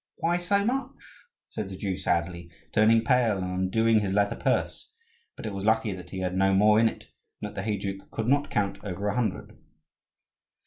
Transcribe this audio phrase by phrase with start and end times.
[0.15, 4.91] "Why so much?" said the Jew, sadly, turning pale, and undoing his leather purse;
[5.35, 8.09] but it was lucky that he had no more in it, and that the heyduke
[8.09, 9.59] could not count over a hundred.